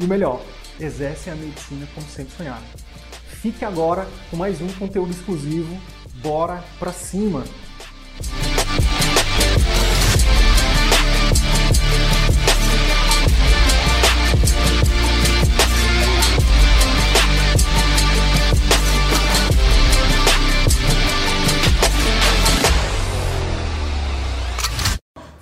[0.00, 0.42] e o melhor,
[0.80, 2.64] exercem a medicina como sempre sonharam.
[3.28, 5.78] Fique agora com mais um conteúdo exclusivo.
[6.22, 7.44] Bora pra cima!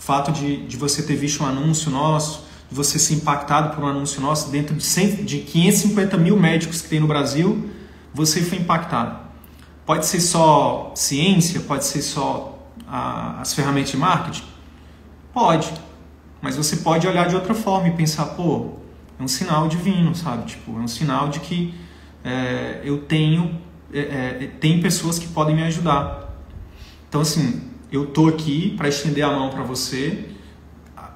[0.09, 4.21] fato de, de você ter visto um anúncio nosso, você ser impactado por um anúncio
[4.21, 7.71] nosso, dentro de, 100, de 550 mil médicos que tem no Brasil,
[8.13, 9.19] você foi impactado.
[9.87, 14.45] Pode ser só ciência, pode ser só a, as ferramentas de marketing?
[15.33, 15.73] Pode.
[16.43, 18.75] Mas você pode olhar de outra forma e pensar, pô,
[19.19, 20.47] é um sinal divino, sabe?
[20.47, 21.75] Tipo, é um sinal de que
[22.23, 23.59] é, eu tenho,
[23.93, 26.37] é, é, tem pessoas que podem me ajudar.
[27.09, 30.27] Então, assim, eu tô aqui para estender a mão para você,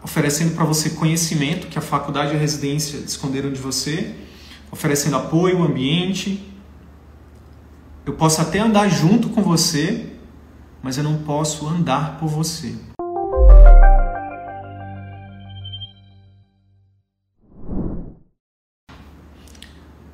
[0.02, 4.14] oferecendo para você conhecimento que a faculdade e a residência esconderam de você,
[4.70, 6.52] oferecendo apoio, ambiente.
[8.04, 10.12] Eu posso até andar junto com você,
[10.82, 12.74] mas eu não posso andar por você.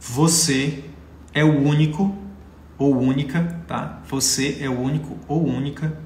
[0.01, 0.85] Você
[1.33, 2.15] é o único
[2.77, 4.03] ou única, tá?
[4.09, 5.97] Você é o único ou única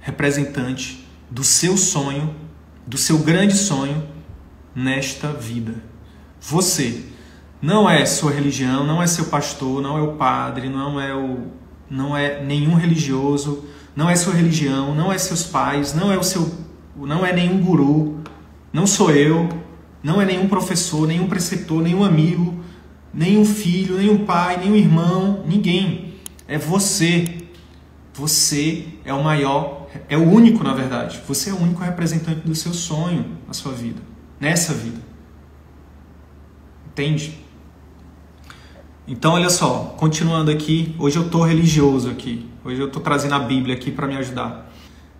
[0.00, 2.34] representante do seu sonho,
[2.90, 4.02] do seu grande sonho
[4.74, 5.76] nesta vida.
[6.40, 7.04] Você
[7.62, 11.38] não é sua religião, não é seu pastor, não é o padre, não é o
[11.88, 16.22] não é nenhum religioso, não é sua religião, não é seus pais, não é o
[16.24, 16.52] seu
[16.96, 18.24] não é nenhum guru,
[18.72, 19.48] não sou eu,
[20.02, 22.56] não é nenhum professor, nenhum preceptor, nenhum amigo,
[23.14, 26.14] nenhum filho, nenhum pai, nenhum irmão, ninguém.
[26.48, 27.38] É você.
[28.14, 31.20] Você é o maior é o único, na verdade.
[31.26, 34.00] Você é o único representante do seu sonho na sua vida,
[34.38, 35.00] nessa vida.
[36.88, 37.38] Entende?
[39.06, 42.48] Então, olha só, continuando aqui, hoje eu estou religioso aqui.
[42.64, 44.70] Hoje eu estou trazendo a Bíblia aqui para me ajudar.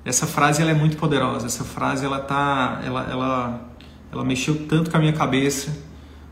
[0.04, 1.46] Essa frase ela é muito poderosa.
[1.46, 3.70] Essa frase ela tá, ela, ela,
[4.12, 5.76] ela mexeu tanto com a minha cabeça,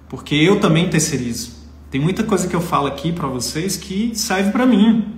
[0.08, 1.58] porque eu também terceirizo.
[1.90, 5.17] Tem muita coisa que eu falo aqui para vocês que serve para mim.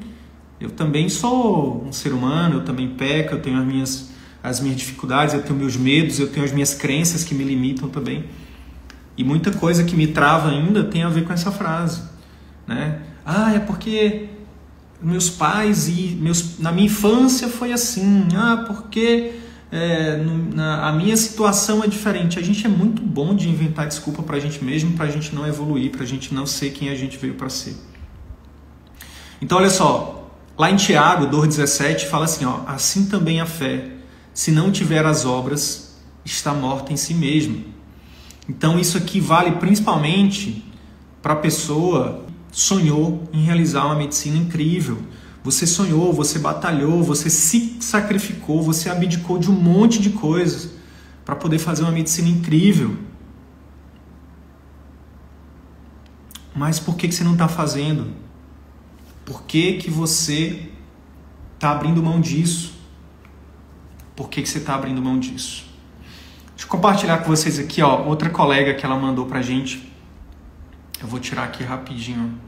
[0.61, 4.11] Eu também sou um ser humano, eu também peco, eu tenho as minhas,
[4.43, 7.89] as minhas dificuldades, eu tenho meus medos, eu tenho as minhas crenças que me limitam
[7.89, 8.27] também.
[9.17, 12.03] E muita coisa que me trava ainda tem a ver com essa frase,
[12.67, 13.01] né?
[13.25, 14.29] Ah, é porque
[15.03, 18.29] meus pais e meus na minha infância foi assim.
[18.35, 19.33] Ah, porque
[19.73, 22.39] é, na, a minha situação é diferente.
[22.39, 25.35] A gente é muito bom de inventar desculpa para a gente mesmo, para a gente
[25.35, 27.77] não evoluir, para a gente não ser quem a gente veio para ser.
[29.41, 30.20] Então, olha só,
[30.61, 33.93] Lá em Tiago 2,17 fala assim: ó, assim também a fé,
[34.35, 37.57] se não tiver as obras, está morta em si mesma.
[38.47, 40.63] Então isso aqui vale principalmente
[41.23, 44.99] para a pessoa que sonhou em realizar uma medicina incrível.
[45.43, 50.73] Você sonhou, você batalhou, você se sacrificou, você abdicou de um monte de coisas
[51.25, 52.99] para poder fazer uma medicina incrível.
[56.55, 58.09] Mas por que, que você não está fazendo?
[59.25, 60.71] Por que, que você
[61.55, 62.75] está abrindo mão disso?
[64.17, 65.65] Por que, que você está abrindo mão disso?
[66.51, 69.91] Deixa eu compartilhar com vocês aqui, ó, outra colega que ela mandou pra gente.
[71.01, 72.39] Eu vou tirar aqui rapidinho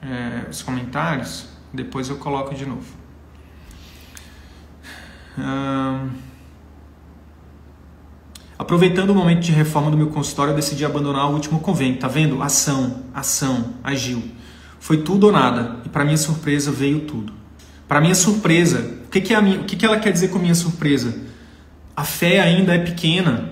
[0.00, 2.86] é, os comentários, depois eu coloco de novo.
[5.38, 6.10] Hum...
[8.58, 11.98] Aproveitando o momento de reforma do meu consultório, eu decidi abandonar o último convênio.
[11.98, 12.42] Tá vendo?
[12.42, 14.22] Ação, ação, agiu.
[14.86, 15.78] Foi tudo ou nada.
[15.84, 17.32] E para minha surpresa veio tudo.
[17.88, 20.28] Para minha surpresa, o que, que, é a minha, o que, que ela quer dizer
[20.28, 21.12] com minha surpresa?
[21.96, 23.50] A fé ainda é pequena.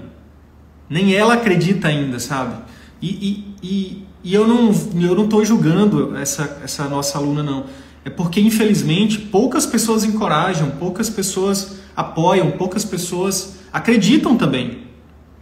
[0.89, 2.55] Nem ela acredita ainda, sabe?
[3.03, 4.71] E, e, e, e eu não
[5.03, 7.67] eu não estou julgando essa, essa nossa aluna, não.
[8.05, 14.85] É porque, infelizmente, poucas pessoas encorajam, poucas pessoas apoiam, poucas pessoas acreditam também.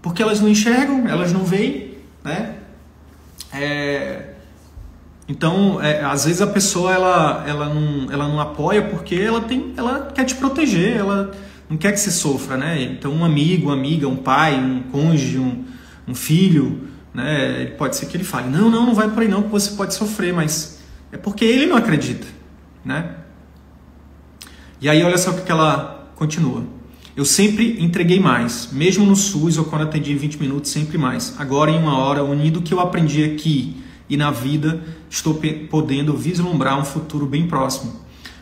[0.00, 2.54] Porque elas não enxergam, elas não veem, né?
[3.52, 4.31] É,
[5.32, 9.72] então, é, às vezes a pessoa ela, ela, não, ela não apoia porque ela, tem,
[9.78, 11.30] ela quer te proteger, ela
[11.70, 12.82] não quer que você sofra, né?
[12.82, 15.64] Então, um amigo, uma amiga, um pai, um cônjuge, um,
[16.06, 17.64] um filho, né?
[17.78, 19.94] Pode ser que ele fale: não, não, não vai por aí não, que você pode
[19.94, 22.26] sofrer, mas é porque ele não acredita,
[22.84, 23.14] né?
[24.82, 26.62] E aí olha só o que ela continua.
[27.16, 31.34] Eu sempre entreguei mais, mesmo no SUS ou quando atendi em 20 minutos, sempre mais.
[31.38, 35.38] Agora, em uma hora, unindo o que eu aprendi aqui e na vida, estou
[35.68, 38.00] podendo vislumbrar um futuro bem próximo.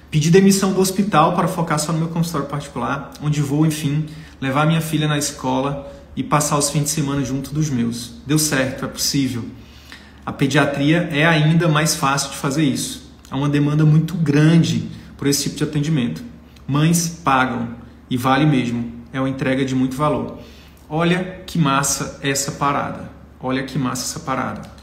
[0.09, 4.07] Pedi demissão do hospital para focar só no meu consultório particular, onde vou, enfim,
[4.41, 8.15] levar minha filha na escola e passar os fins de semana junto dos meus.
[8.25, 9.45] Deu certo, é possível.
[10.25, 13.11] A pediatria é ainda mais fácil de fazer isso.
[13.29, 16.23] Há uma demanda muito grande por esse tipo de atendimento.
[16.69, 18.93] Mães pagam, e vale mesmo.
[19.13, 20.39] É uma entrega de muito valor.
[20.89, 23.11] Olha que massa essa parada.
[23.41, 24.80] Olha que massa essa parada.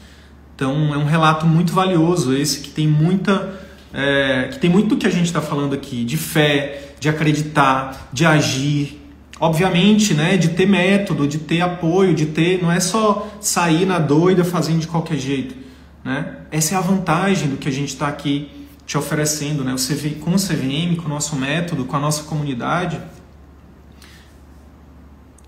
[0.58, 3.60] Então é um relato muito valioso esse que tem muita
[3.94, 8.08] é, que tem muito do que a gente está falando aqui de fé, de acreditar,
[8.12, 9.00] de agir.
[9.38, 14.00] Obviamente, né, de ter método, de ter apoio, de ter não é só sair na
[14.00, 15.54] doida fazendo de qualquer jeito,
[16.02, 16.38] né?
[16.50, 18.50] Essa é a vantagem do que a gente está aqui
[18.84, 19.72] te oferecendo, né?
[19.72, 23.00] O CV, com o CVM, com o nosso método, com a nossa comunidade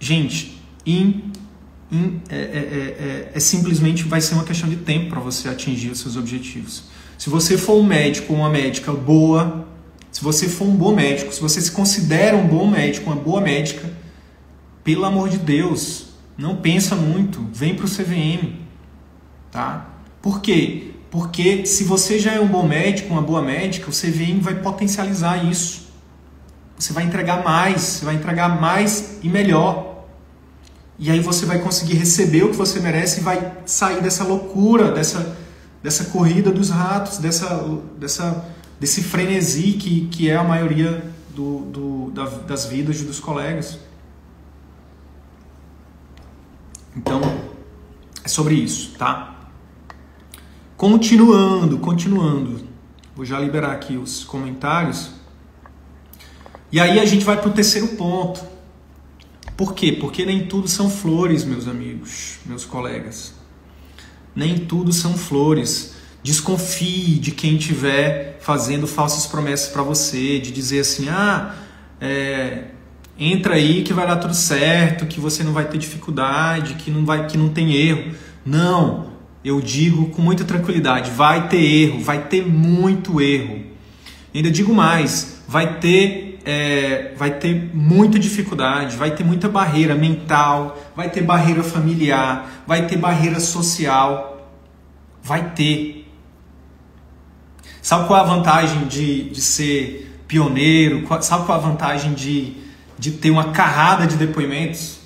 [0.01, 1.31] Gente, in,
[2.29, 5.99] é, é, é, é, simplesmente vai ser uma questão de tempo para você atingir os
[5.99, 6.85] seus objetivos.
[7.19, 9.67] Se você for um médico ou uma médica boa,
[10.13, 13.41] se você for um bom médico, se você se considera um bom médico, uma boa
[13.41, 13.91] médica,
[14.85, 18.55] pelo amor de Deus, não pensa muito, vem para o CVM,
[19.51, 19.91] tá?
[20.23, 20.93] Por quê?
[21.11, 25.45] Porque se você já é um bom médico, uma boa médica, o CVM vai potencializar
[25.45, 25.89] isso.
[26.79, 29.90] Você vai entregar mais, você vai entregar mais e melhor.
[31.03, 34.93] E aí você vai conseguir receber o que você merece e vai sair dessa loucura,
[34.93, 35.35] dessa,
[35.83, 37.65] dessa corrida dos ratos, dessa,
[37.99, 38.45] dessa,
[38.79, 41.03] desse frenesi que, que é a maioria
[41.35, 43.79] do, do, da, das vidas dos colegas.
[46.95, 47.23] Então,
[48.23, 49.49] é sobre isso, tá?
[50.77, 52.61] Continuando, continuando.
[53.17, 55.13] Vou já liberar aqui os comentários.
[56.71, 58.50] E aí a gente vai para o terceiro ponto
[59.61, 59.93] por quê?
[59.93, 63.35] Porque nem tudo são flores, meus amigos, meus colegas.
[64.35, 65.97] Nem tudo são flores.
[66.23, 71.55] Desconfie de quem estiver fazendo falsas promessas para você, de dizer assim: ah,
[72.01, 72.69] é,
[73.19, 77.05] entra aí que vai dar tudo certo, que você não vai ter dificuldade, que não,
[77.05, 78.15] vai, que não tem erro.
[78.47, 79.11] Não,
[79.45, 83.63] eu digo com muita tranquilidade: vai ter erro, vai ter muito erro.
[84.35, 90.79] ainda digo mais: vai ter é, vai ter muita dificuldade, vai ter muita barreira mental,
[90.97, 94.51] vai ter barreira familiar, vai ter barreira social,
[95.23, 96.09] vai ter.
[97.83, 101.07] Sabe qual é a vantagem de, de ser pioneiro?
[101.23, 102.57] Sabe qual é a vantagem de,
[102.99, 105.01] de ter uma carrada de depoimentos?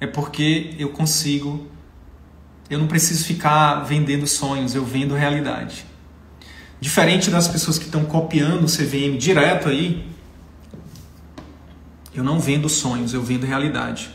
[0.00, 1.66] É porque eu consigo,
[2.70, 5.84] eu não preciso ficar vendendo sonhos, eu vendo realidade.
[6.80, 10.06] Diferente das pessoas que estão copiando o CVM direto aí,
[12.14, 14.10] eu não vendo sonhos, eu vendo realidade.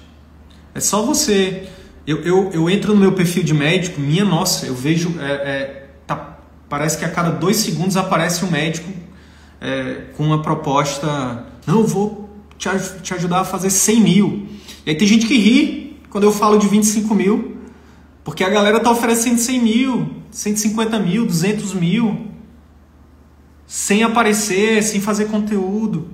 [0.73, 1.67] É só você.
[2.07, 5.13] Eu, eu, eu entro no meu perfil de médico, minha nossa, eu vejo.
[5.19, 6.39] É, é, tá,
[6.69, 8.89] parece que a cada dois segundos aparece um médico
[9.59, 11.45] é, com uma proposta.
[11.67, 12.69] Não, vou te,
[13.01, 14.47] te ajudar a fazer 100 mil.
[14.85, 17.57] E aí tem gente que ri quando eu falo de 25 mil,
[18.23, 22.32] porque a galera tá oferecendo 100 mil, 150 mil, 200 mil
[23.67, 26.09] sem aparecer, sem fazer conteúdo.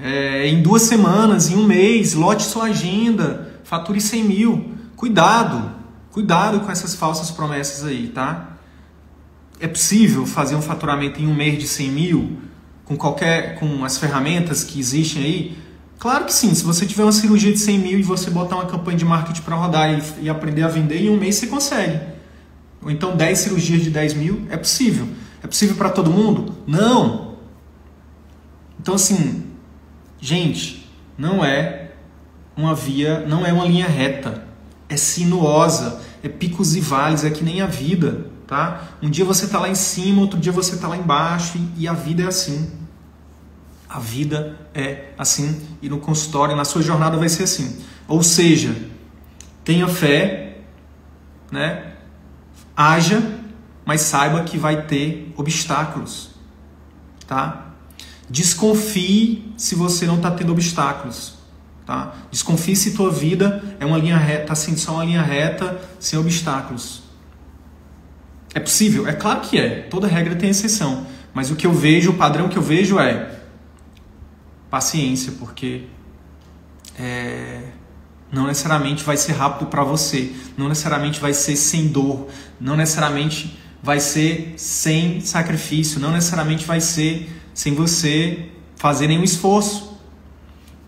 [0.00, 4.72] É, em duas semanas, em um mês, lote sua agenda, fature 100 mil.
[4.96, 5.72] Cuidado,
[6.10, 8.56] cuidado com essas falsas promessas aí, tá?
[9.60, 12.38] É possível fazer um faturamento em um mês de 100 mil
[12.88, 15.58] com qualquer, com as ferramentas que existem aí?
[15.98, 16.54] Claro que sim.
[16.54, 19.42] Se você tiver uma cirurgia de 100 mil e você botar uma campanha de marketing
[19.42, 22.00] para rodar e, e aprender a vender, em um mês você consegue.
[22.80, 25.06] Ou então 10 cirurgias de 10 mil, é possível.
[25.42, 26.54] É possível para todo mundo?
[26.66, 27.36] Não.
[28.80, 29.44] Então, assim,
[30.20, 31.92] gente, não é
[32.56, 34.44] uma via, não é uma linha reta.
[34.88, 38.88] É sinuosa, é picos e vales, é que nem a vida, tá?
[39.02, 41.88] Um dia você está lá em cima, outro dia você está lá embaixo e, e
[41.88, 42.70] a vida é assim.
[43.88, 47.78] A vida é assim e no consultório, na sua jornada vai ser assim.
[48.06, 48.74] Ou seja,
[49.64, 50.58] tenha fé,
[51.50, 51.94] né?
[52.76, 53.37] Haja
[53.88, 56.32] mas saiba que vai ter obstáculos,
[57.26, 57.68] tá?
[58.28, 61.38] Desconfie se você não está tendo obstáculos,
[61.86, 62.14] tá?
[62.30, 66.18] Desconfie se tua vida é uma linha reta, está sendo só uma linha reta sem
[66.18, 67.02] obstáculos.
[68.52, 69.08] É possível?
[69.08, 69.80] É claro que é.
[69.88, 71.06] Toda regra tem exceção.
[71.32, 73.38] Mas o que eu vejo, o padrão que eu vejo é
[74.68, 75.84] paciência, porque
[76.98, 77.62] é,
[78.30, 82.28] não necessariamente vai ser rápido para você, não necessariamente vai ser sem dor,
[82.60, 89.98] não necessariamente vai ser sem sacrifício, não necessariamente vai ser sem você fazer nenhum esforço.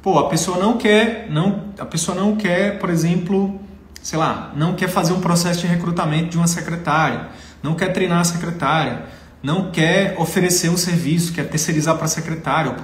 [0.03, 3.61] Pô, a pessoa não quer, não, a pessoa não quer, por exemplo,
[4.03, 7.29] sei lá, não quer fazer um processo de recrutamento de uma secretária,
[7.63, 9.05] não quer treinar a secretária,
[9.43, 12.77] não quer oferecer um serviço, quer terceirizar para a secretária ou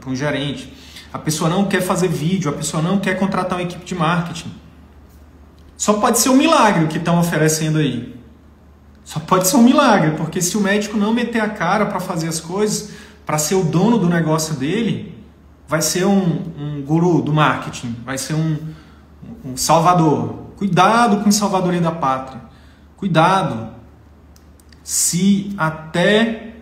[0.00, 0.72] para um gerente.
[1.12, 4.52] A pessoa não quer fazer vídeo, a pessoa não quer contratar uma equipe de marketing.
[5.76, 8.17] Só pode ser um milagre o que estão oferecendo aí.
[9.08, 12.28] Só pode ser um milagre, porque se o médico não meter a cara para fazer
[12.28, 12.90] as coisas,
[13.24, 15.18] para ser o dono do negócio dele,
[15.66, 18.58] vai ser um, um guru do marketing, vai ser um,
[19.42, 20.48] um salvador.
[20.58, 22.38] Cuidado com o salvadoria da pátria.
[22.98, 23.70] Cuidado.
[24.84, 26.56] Se até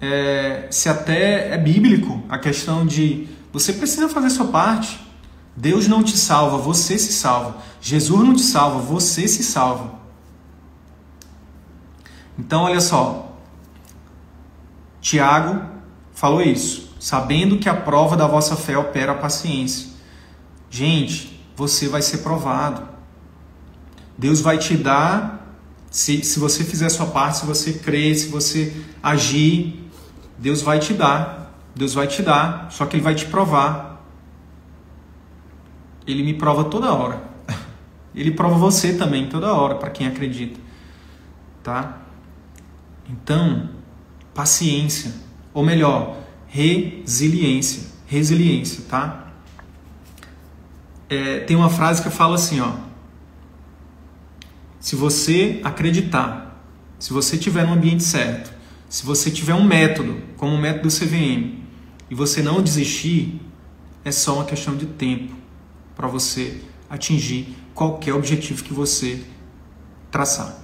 [0.00, 4.98] é, se até é bíblico a questão de você precisa fazer sua parte.
[5.56, 7.58] Deus não te salva, você se salva.
[7.80, 10.02] Jesus não te salva, você se salva.
[12.38, 13.36] Então, olha só.
[15.00, 15.60] Tiago
[16.12, 19.90] falou isso, sabendo que a prova da vossa fé opera a paciência.
[20.70, 22.88] Gente, você vai ser provado.
[24.16, 25.58] Deus vai te dar,
[25.90, 29.90] se, se você fizer a sua parte, se você crer, se você agir,
[30.38, 31.52] Deus vai te dar.
[31.74, 34.02] Deus vai te dar, só que Ele vai te provar.
[36.06, 37.22] Ele me prova toda hora.
[38.14, 40.58] Ele prova você também toda hora, para quem acredita.
[41.62, 42.03] Tá?
[43.08, 43.70] Então,
[44.34, 45.12] paciência,
[45.52, 49.32] ou melhor, resiliência, resiliência, tá?
[51.08, 52.72] É, tem uma frase que fala assim, ó.
[54.80, 56.62] Se você acreditar,
[56.98, 58.52] se você tiver no ambiente certo,
[58.88, 61.62] se você tiver um método, como o método CVM,
[62.10, 63.40] e você não desistir,
[64.04, 65.34] é só uma questão de tempo
[65.96, 69.24] para você atingir qualquer objetivo que você
[70.10, 70.56] traçar.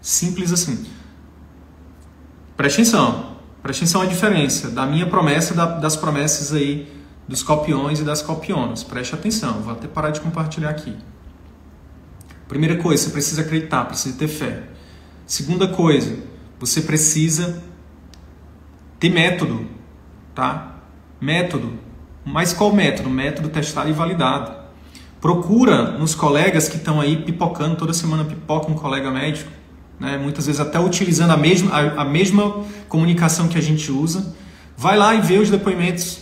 [0.00, 0.84] Simples assim.
[2.56, 3.36] Preste atenção.
[3.62, 6.90] Preste atenção à diferença da minha promessa das promessas aí
[7.28, 8.82] dos copiões e das copionas.
[8.82, 9.60] Preste atenção.
[9.60, 10.96] Vou até parar de compartilhar aqui.
[12.48, 14.62] Primeira coisa, você precisa acreditar, precisa ter fé.
[15.26, 16.16] Segunda coisa,
[16.58, 17.62] você precisa
[18.98, 19.66] ter método,
[20.34, 20.76] tá?
[21.20, 21.72] Método.
[22.24, 23.10] Mas qual método?
[23.10, 24.54] Método testado e validado.
[25.20, 29.50] Procura nos colegas que estão aí pipocando, toda semana pipoca um colega médico
[29.98, 30.18] né?
[30.18, 34.34] muitas vezes até utilizando a mesma, a, a mesma comunicação que a gente usa.
[34.76, 36.20] Vai lá e vê os depoimentos,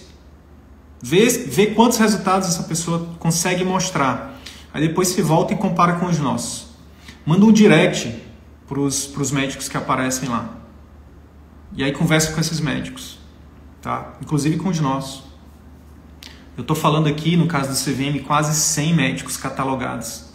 [1.03, 4.41] vê, vê quantos resultados essa pessoa consegue mostrar.
[4.73, 6.67] Aí depois se volta e compara com os nossos.
[7.27, 8.23] Manda um direct
[8.69, 10.57] para os médicos que aparecem lá.
[11.77, 13.19] E aí conversa com esses médicos,
[13.83, 14.15] tá?
[14.23, 15.25] Inclusive com os nossos.
[16.57, 20.27] Eu estou falando aqui, no caso do CVM, quase 100 médicos catalogados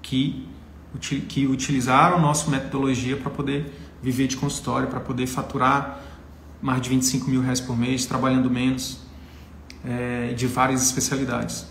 [0.00, 0.48] que
[0.98, 3.72] que utilizaram nossa metodologia para poder
[4.02, 6.00] viver de consultório, para poder faturar
[6.60, 9.00] mais de 25 mil reais por mês, trabalhando menos,
[9.84, 11.66] é, de várias especialidades.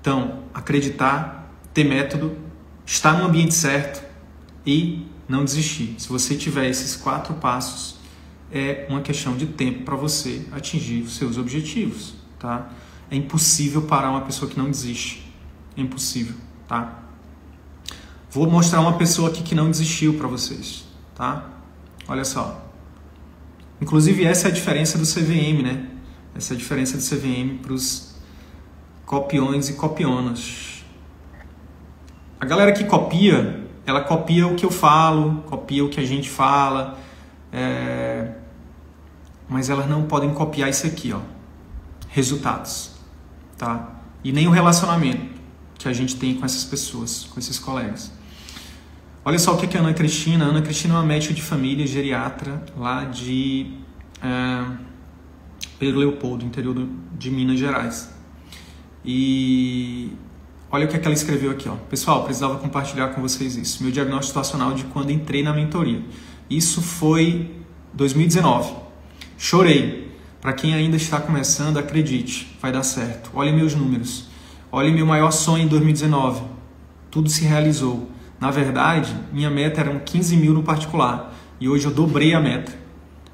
[0.00, 2.36] Então, acreditar, ter método,
[2.84, 4.02] estar no ambiente certo
[4.66, 5.94] e não desistir.
[5.98, 7.96] Se você tiver esses quatro passos,
[8.50, 12.70] é uma questão de tempo para você atingir os seus objetivos, tá?
[13.10, 15.32] É impossível parar uma pessoa que não desiste.
[15.76, 16.34] É impossível,
[16.68, 17.01] tá?
[18.32, 21.50] Vou mostrar uma pessoa aqui que não desistiu para vocês, tá?
[22.08, 22.64] Olha só.
[23.78, 25.86] Inclusive essa é a diferença do CVM, né?
[26.34, 28.14] Essa é a diferença do CVM para os
[29.04, 30.82] copiões e copionas.
[32.40, 36.30] A galera que copia, ela copia o que eu falo, copia o que a gente
[36.30, 36.98] fala,
[37.52, 38.32] é...
[39.46, 41.20] mas elas não podem copiar isso aqui, ó,
[42.08, 42.92] resultados,
[43.58, 43.90] tá?
[44.24, 45.38] E nem o relacionamento
[45.74, 48.21] que a gente tem com essas pessoas, com esses colegas.
[49.24, 50.46] Olha só o que é a Ana Cristina.
[50.46, 53.70] A Ana Cristina é uma médica de família geriatra lá de
[54.20, 54.64] é,
[55.78, 58.12] Pedro Leopoldo, interior de Minas Gerais.
[59.04, 60.10] E
[60.70, 61.68] olha o que, é que ela escreveu aqui.
[61.68, 61.76] Ó.
[61.88, 63.84] Pessoal, precisava compartilhar com vocês isso.
[63.84, 66.02] Meu diagnóstico situacional de quando entrei na mentoria.
[66.50, 67.48] Isso foi
[67.92, 68.74] 2019.
[69.38, 70.10] Chorei.
[70.40, 73.30] Para quem ainda está começando, acredite, vai dar certo.
[73.32, 74.28] Olhe meus números.
[74.72, 76.42] Olhe meu maior sonho em 2019.
[77.08, 78.10] Tudo se realizou.
[78.42, 82.72] Na verdade, minha meta era 15 mil no particular e hoje eu dobrei a meta.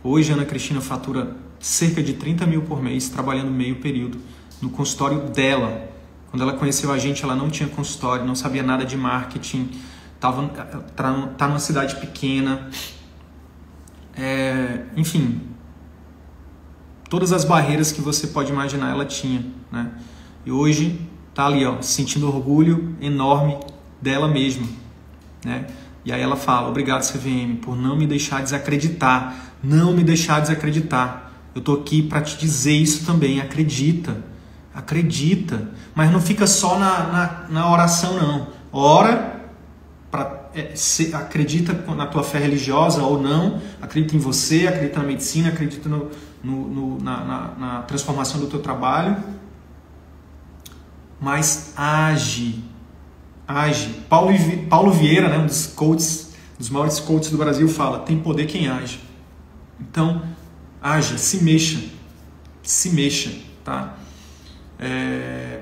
[0.05, 4.19] Hoje a Ana Cristina fatura cerca de 30 mil por mês trabalhando meio período
[4.61, 5.89] no consultório dela.
[6.31, 9.71] Quando ela conheceu a gente, ela não tinha consultório, não sabia nada de marketing,
[10.21, 10.47] tava,
[10.95, 11.05] tá,
[11.39, 12.69] tá numa cidade pequena.
[14.15, 15.41] É, enfim,
[17.09, 19.43] todas as barreiras que você pode imaginar ela tinha.
[19.73, 19.91] Né?
[20.45, 21.01] E hoje
[21.33, 23.59] tá ali, ó, sentindo orgulho enorme
[24.03, 24.67] dela mesma,
[25.45, 25.67] né?
[26.05, 31.33] E aí ela fala: "Obrigado, CVM, por não me deixar desacreditar, não me deixar desacreditar.
[31.55, 34.17] Eu tô aqui para te dizer isso também, acredita.
[34.75, 38.47] Acredita, mas não fica só na, na, na oração não.
[38.71, 39.39] Ora
[40.11, 40.73] para é,
[41.15, 46.11] acredita na tua fé religiosa ou não, acredita em você, acredita na medicina, acredita no,
[46.43, 49.17] no, no na, na, na transformação do teu trabalho,
[51.21, 52.65] mas age,
[53.49, 53.89] age.
[54.09, 54.33] Paulo,
[54.69, 58.69] Paulo Vieira, né, um dos coaches, dos maiores coaches do Brasil, fala: tem poder quem
[58.69, 59.01] age.
[59.81, 60.23] Então,
[60.83, 61.81] age, se mexa,
[62.63, 63.31] se mexa,
[63.65, 63.97] tá?
[64.79, 65.61] É,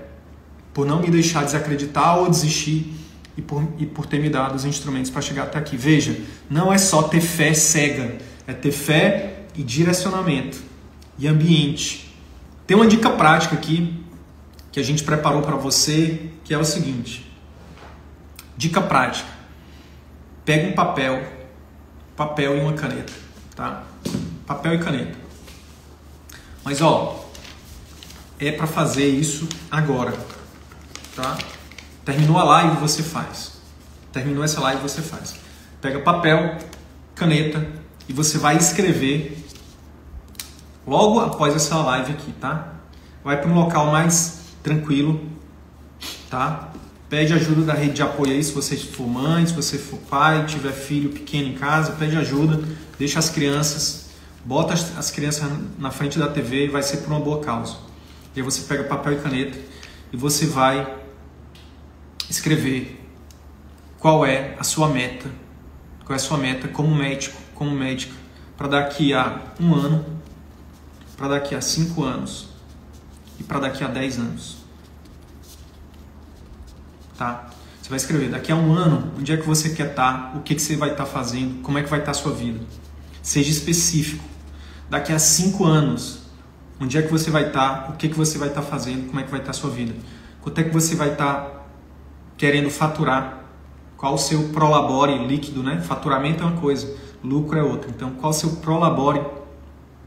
[0.75, 2.93] por não me deixar desacreditar ou desistir
[3.37, 5.76] e por, e por ter me dado os instrumentos para chegar até aqui.
[5.76, 6.19] Veja,
[6.50, 10.59] não é só ter fé cega, é ter fé e direcionamento
[11.19, 12.14] e ambiente.
[12.66, 14.02] Tem uma dica prática aqui
[14.73, 17.25] que a gente preparou para você, que é o seguinte.
[18.57, 19.29] Dica prática.
[20.45, 21.23] Pega um papel,
[22.17, 23.13] papel e uma caneta,
[23.55, 23.83] tá?
[24.47, 25.19] Papel e caneta.
[26.65, 27.25] Mas ó,
[28.39, 30.15] é para fazer isso agora,
[31.15, 31.37] tá?
[32.05, 33.59] Terminou a live, você faz.
[34.13, 35.35] Terminou essa live, você faz.
[35.81, 36.57] Pega papel,
[37.15, 37.67] caneta
[38.09, 39.45] e você vai escrever
[40.87, 42.75] logo após essa live aqui, tá?
[43.25, 45.21] Vai para um local mais tranquilo,
[46.31, 46.71] tá?
[47.09, 50.45] Pede ajuda da rede de apoio aí, se você for mãe, se você for pai,
[50.45, 52.61] tiver filho pequeno em casa, pede ajuda,
[52.99, 54.07] deixa as crianças,
[54.45, 55.49] bota as, as crianças
[55.79, 57.77] na frente da TV e vai ser por uma boa causa.
[58.35, 59.59] E aí você pega papel e caneta
[60.13, 60.97] e você vai
[62.29, 63.01] escrever
[64.01, 65.31] qual é a sua meta,
[66.05, 68.15] qual é a sua meta como médico, como médica,
[68.57, 70.05] para daqui a um ano,
[71.17, 72.49] para daqui a cinco anos
[73.39, 74.55] e para daqui a dez anos.
[77.17, 77.49] Tá?
[77.81, 80.43] Você vai escrever daqui a um ano, onde é que você quer estar, tá, o
[80.43, 82.33] que, que você vai estar tá fazendo, como é que vai estar tá a sua
[82.33, 82.61] vida.
[83.23, 84.25] Seja específico.
[84.91, 86.21] Daqui a cinco anos,
[86.81, 89.23] onde é que você vai estar, o que, que você vai estar fazendo, como é
[89.23, 89.95] que vai estar a sua vida.
[90.41, 91.57] Quanto é que você vai estar
[92.37, 93.45] querendo faturar.
[93.97, 95.81] Qual o seu prolabore líquido, né?
[95.81, 97.91] Faturamento é uma coisa, lucro é outra.
[97.91, 99.23] Então, qual o seu prolabore,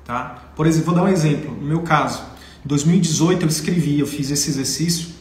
[0.05, 0.51] tá?
[0.55, 1.55] Por exemplo, vou dar um exemplo.
[1.55, 2.21] No meu caso,
[2.63, 5.18] em 2018 eu escrevi, eu fiz esse exercício.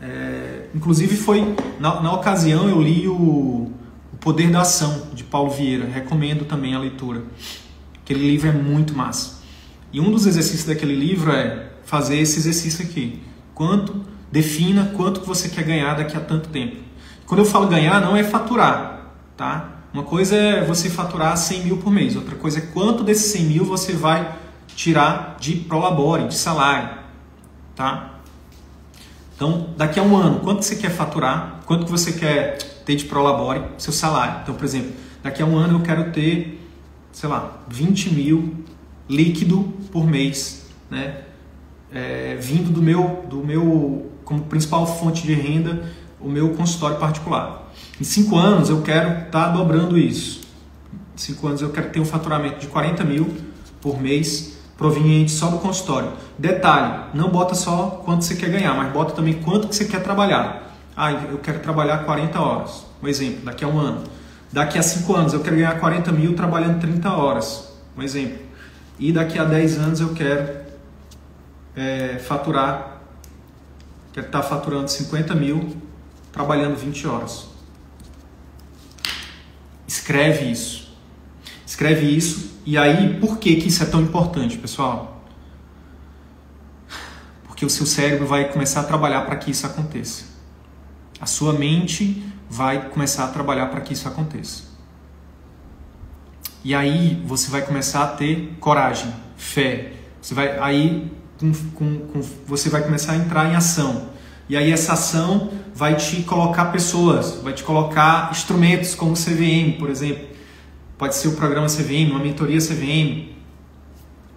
[0.00, 3.12] É, inclusive foi na, na, ocasião eu li o,
[4.12, 5.86] o Poder da Ação de Paulo Vieira.
[5.86, 7.22] Recomendo também a leitura.
[8.02, 9.38] Aquele livro é muito massa.
[9.92, 13.22] E um dos exercícios daquele livro é fazer esse exercício aqui.
[13.54, 16.76] Quanto Defina quanto você quer ganhar daqui a tanto tempo.
[17.26, 19.70] Quando eu falo ganhar, não é faturar, tá?
[19.92, 23.44] Uma coisa é você faturar 100 mil por mês, outra coisa é quanto desses 100
[23.44, 24.36] mil você vai
[24.76, 26.98] tirar de prolabore, de salário,
[27.74, 28.17] tá?
[29.38, 31.60] Então, daqui a um ano, quanto você quer faturar?
[31.64, 33.62] Quanto que você quer ter de prolabore?
[33.78, 34.40] Seu salário.
[34.42, 34.90] Então, por exemplo,
[35.22, 36.60] daqui a um ano eu quero ter,
[37.12, 38.64] sei lá, 20 mil
[39.08, 41.20] líquido por mês, né?
[41.92, 45.88] É, vindo do meu, do meu como principal fonte de renda
[46.20, 47.72] o meu consultório particular.
[48.00, 50.40] Em cinco anos eu quero estar tá dobrando isso.
[51.14, 53.32] Em cinco anos eu quero ter um faturamento de 40 mil
[53.80, 56.12] por mês proveniente só do consultório.
[56.38, 60.02] Detalhe, não bota só quanto você quer ganhar, mas bota também quanto que você quer
[60.02, 60.72] trabalhar.
[60.96, 62.86] Ah, eu quero trabalhar 40 horas.
[63.02, 64.04] Um exemplo, daqui a um ano.
[64.50, 67.72] Daqui a cinco anos eu quero ganhar 40 mil trabalhando 30 horas.
[67.96, 68.38] Um exemplo.
[68.98, 70.48] E daqui a 10 anos eu quero
[71.76, 72.98] é, faturar
[74.18, 75.76] quer estar faturando 50 mil
[76.32, 77.48] trabalhando 20 horas.
[79.86, 80.87] Escreve isso.
[81.78, 82.58] Escreve isso.
[82.66, 85.22] E aí, por que, que isso é tão importante, pessoal?
[87.46, 90.24] Porque o seu cérebro vai começar a trabalhar para que isso aconteça.
[91.20, 94.64] A sua mente vai começar a trabalhar para que isso aconteça.
[96.64, 99.92] E aí você vai começar a ter coragem, fé.
[100.20, 104.08] Você vai aí com, com, com, você vai começar a entrar em ação.
[104.48, 109.78] E aí essa ação vai te colocar pessoas, vai te colocar instrumentos como o CVM,
[109.78, 110.27] por exemplo.
[110.98, 113.36] Pode ser o programa CVM, uma mentoria CVM.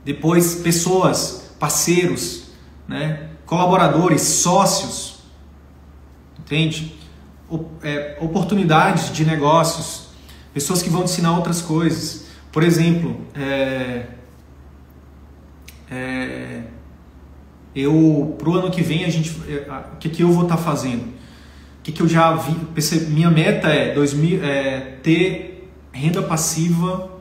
[0.05, 2.51] Depois pessoas, parceiros,
[2.87, 3.29] né?
[3.45, 5.23] colaboradores, sócios.
[6.39, 6.95] Entende?
[7.81, 10.09] É, oportunidades de negócios,
[10.53, 12.27] pessoas que vão te ensinar outras coisas.
[12.51, 14.05] Por exemplo, é,
[15.89, 16.61] é,
[17.75, 20.61] eu pro ano que vem a gente é, o que, que eu vou estar tá
[20.61, 21.21] fazendo
[21.81, 22.55] o que, que eu já vi
[23.09, 25.50] minha meta é, 2000, é ter
[25.91, 27.11] renda passiva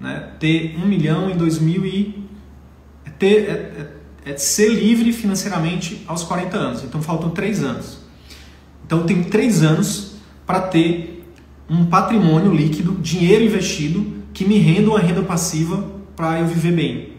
[0.00, 2.24] né ter um milhão em 2000 e
[3.04, 6.82] é ter é, é, é ser livre financeiramente aos 40 anos.
[6.82, 7.98] Então faltam três anos.
[8.84, 11.24] Então tenho três anos para ter
[11.68, 17.12] um patrimônio líquido, dinheiro investido, que me renda uma renda passiva para eu viver bem.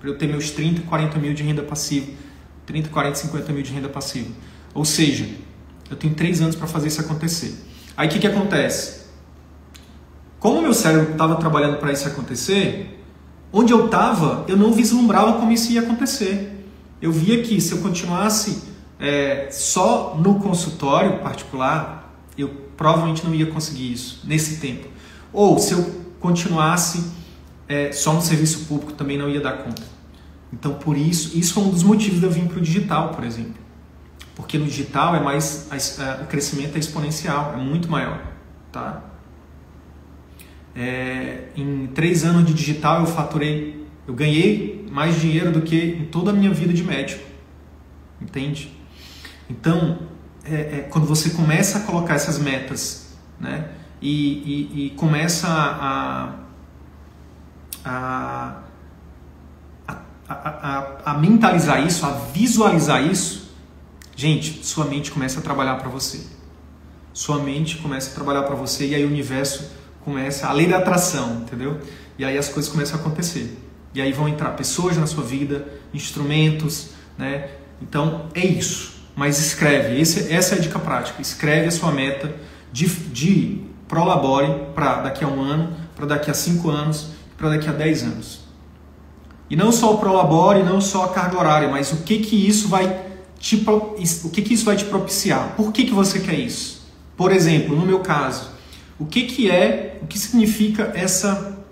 [0.00, 2.06] Para eu ter meus 30, 40 mil de renda passiva.
[2.66, 4.28] 30, 40, 50 mil de renda passiva.
[4.74, 5.26] Ou seja,
[5.90, 7.54] eu tenho três anos para fazer isso acontecer.
[7.96, 8.97] Aí o que, que acontece?
[10.38, 13.02] Como meu cérebro estava trabalhando para isso acontecer,
[13.52, 16.66] onde eu estava, eu não vislumbrava como isso ia acontecer.
[17.00, 18.62] Eu via que se eu continuasse
[19.00, 24.88] é, só no consultório particular, eu provavelmente não ia conseguir isso nesse tempo.
[25.32, 27.10] Ou se eu continuasse
[27.68, 29.82] é, só no serviço público, também não ia dar conta.
[30.52, 33.24] Então, por isso, isso foi um dos motivos de eu vir para o digital, por
[33.24, 33.60] exemplo.
[34.34, 38.22] Porque no digital é mais, a, a, o crescimento é exponencial, é muito maior,
[38.72, 39.02] tá?
[40.74, 46.04] É, em três anos de digital eu faturei, eu ganhei mais dinheiro do que em
[46.06, 47.22] toda a minha vida de médico,
[48.20, 48.72] entende?
[49.50, 49.98] Então,
[50.44, 53.70] é, é, quando você começa a colocar essas metas, né?
[54.00, 56.34] E, e, e começa a,
[57.84, 58.62] a,
[60.28, 63.50] a, a, mentalizar isso, a visualizar isso,
[64.14, 66.24] gente, sua mente começa a trabalhar para você.
[67.12, 69.72] Sua mente começa a trabalhar para você e aí o universo
[70.08, 71.78] começa, a lei da atração, entendeu?
[72.18, 73.58] E aí as coisas começam a acontecer.
[73.94, 77.50] E aí vão entrar pessoas na sua vida, instrumentos, né?
[77.82, 78.96] Então é isso.
[79.14, 81.20] Mas escreve, Esse, essa é a dica prática.
[81.20, 82.34] Escreve a sua meta
[82.72, 87.68] de, de prolabore para daqui a um ano, para daqui a cinco anos, para daqui
[87.68, 88.40] a dez anos.
[89.50, 92.68] E não só o prolabore, não só a carga horária, mas o que que isso
[92.68, 93.04] vai
[93.38, 95.54] te, o que que isso vai te propiciar?
[95.56, 96.86] Por que que você quer isso?
[97.16, 98.57] Por exemplo, no meu caso,
[98.98, 101.64] o que, que é, o que significa essa,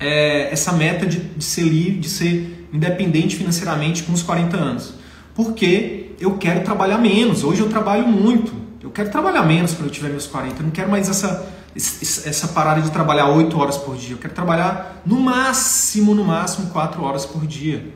[0.00, 4.94] é, essa meta de, de ser livre, de ser independente financeiramente com os 40 anos?
[5.34, 7.44] Porque eu quero trabalhar menos.
[7.44, 8.54] Hoje eu trabalho muito.
[8.82, 10.60] Eu quero trabalhar menos quando eu tiver meus 40.
[10.60, 14.14] Eu não quero mais essa, essa parada de trabalhar 8 horas por dia.
[14.14, 17.94] Eu quero trabalhar no máximo, no máximo 4 horas por dia.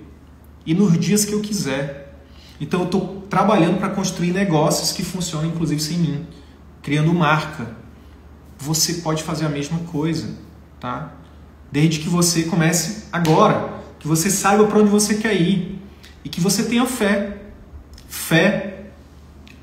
[0.67, 2.21] E nos dias que eu quiser.
[2.61, 6.27] Então eu estou trabalhando para construir negócios que funcionam inclusive sem mim.
[6.83, 7.80] Criando marca
[8.61, 10.29] você pode fazer a mesma coisa,
[10.79, 11.15] tá?
[11.73, 15.81] Desde que você comece agora, que você saiba para onde você quer ir
[16.23, 17.39] e que você tenha fé.
[18.07, 18.87] Fé,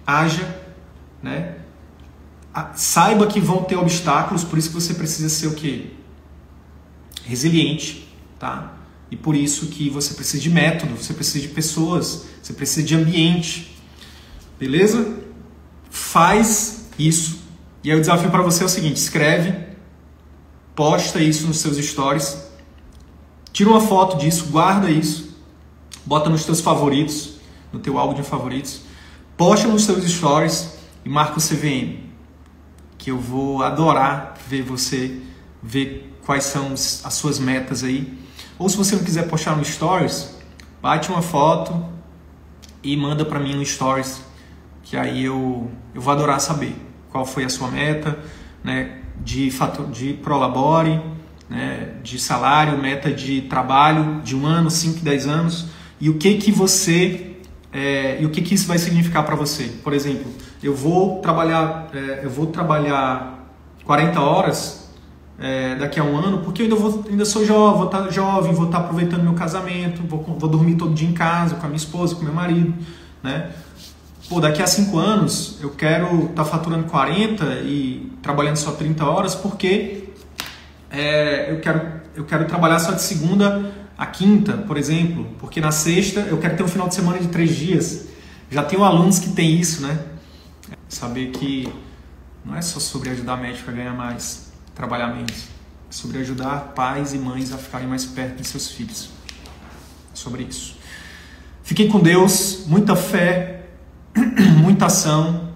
[0.06, 0.62] haja,
[1.22, 1.58] né?
[2.76, 5.92] Saiba que vão ter obstáculos, por isso que você precisa ser o quê?
[7.24, 8.74] Resiliente, tá?
[9.12, 12.96] E por isso que você precisa de método, você precisa de pessoas, você precisa de
[12.96, 13.78] ambiente.
[14.60, 15.18] Beleza?
[15.92, 17.37] Faz isso
[17.88, 19.56] e aí o desafio para você é o seguinte: escreve,
[20.76, 22.38] posta isso nos seus stories,
[23.54, 25.38] tira uma foto disso, guarda isso,
[26.06, 27.36] bota nos teus favoritos,
[27.72, 28.82] no teu álbum de favoritos,
[29.38, 30.74] posta nos seus stories
[31.06, 32.00] e marca o CVM,
[32.98, 35.22] que eu vou adorar ver você,
[35.64, 38.20] ver quais são as suas metas aí.
[38.60, 40.36] Ou se você não quiser postar no stories,
[40.82, 41.86] bate uma foto
[42.84, 44.20] e manda para mim no stories,
[44.84, 48.18] que aí eu, eu vou adorar saber qual foi a sua meta,
[48.64, 51.02] né, de, fator, de prolabore,
[51.50, 55.68] né, de salário, meta de trabalho de um ano, 5, 10 anos,
[56.00, 57.28] e o que que você
[57.72, 59.66] é, e o que que isso vai significar para você.
[59.84, 60.32] Por exemplo,
[60.64, 63.52] eu vou trabalhar, é, eu vou trabalhar
[63.86, 64.90] 40 horas
[65.40, 68.10] é, daqui a um ano, porque eu ainda, vou, ainda sou jovem, vou estar tá
[68.10, 71.66] jovem, vou estar tá aproveitando meu casamento, vou, vou dormir todo dia em casa com
[71.66, 72.74] a minha esposa, com meu marido,
[73.22, 73.52] né?
[74.30, 79.06] Pô, daqui a cinco anos eu quero estar tá faturando 40 e trabalhando só 30
[79.06, 80.10] horas porque
[80.90, 85.72] é, eu, quero, eu quero trabalhar só de segunda a quinta, por exemplo, porque na
[85.72, 88.08] sexta eu quero ter um final de semana de três dias.
[88.50, 90.00] Já tenho alunos que têm isso, né?
[90.88, 91.68] Saber que
[92.46, 95.48] não é só sobre ajudar médico a ganhar mais, trabalhar menos.
[95.90, 99.10] É sobre ajudar pais e mães a ficarem mais perto de seus filhos.
[100.14, 100.78] É sobre isso.
[101.64, 103.57] Fiquem com Deus, muita fé,
[104.58, 105.54] muita ação,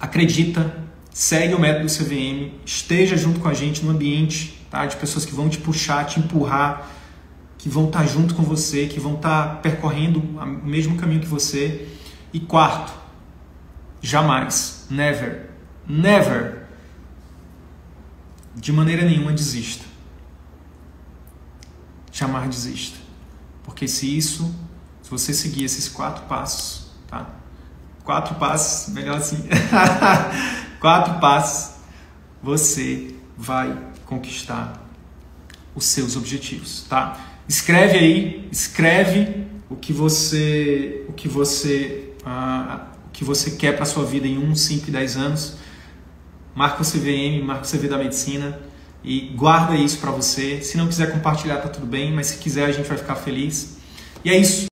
[0.00, 0.74] acredita,
[1.10, 5.34] segue o método CVM, esteja junto com a gente no ambiente tá, de pessoas que
[5.34, 6.88] vão te puxar, te empurrar,
[7.58, 11.88] que vão estar junto com você, que vão estar percorrendo o mesmo caminho que você.
[12.32, 12.92] E quarto,
[14.00, 15.50] jamais, never,
[15.86, 16.66] never,
[18.56, 19.84] de maneira nenhuma desista.
[22.10, 22.98] Jamais desista.
[23.62, 24.52] Porque se isso,
[25.02, 27.41] se você seguir esses quatro passos, tá?
[28.04, 29.38] Quatro passos, melhor assim.
[30.80, 31.74] Quatro passos,
[32.42, 34.84] você vai conquistar
[35.74, 37.18] os seus objetivos, tá?
[37.48, 43.84] Escreve aí, escreve o que você, o que você, ah, o que você quer para
[43.84, 45.56] sua vida em 1, 5 e 10 anos.
[46.54, 48.58] Marca o CVM, marca o CV da medicina
[49.02, 50.60] e guarda isso para você.
[50.60, 53.78] Se não quiser compartilhar, tá tudo bem, mas se quiser a gente vai ficar feliz.
[54.24, 54.71] E é isso.